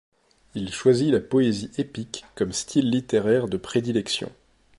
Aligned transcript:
Il 0.55 0.73
choisit 0.73 1.11
la 1.11 1.19
poésie 1.19 1.69
épique 1.77 2.25
comme 2.33 2.53
style 2.53 2.89
littéraire 2.89 3.47
de 3.47 3.57
prédilection. 3.57 4.31